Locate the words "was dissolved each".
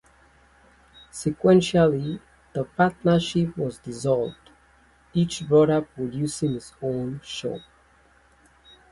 3.55-5.47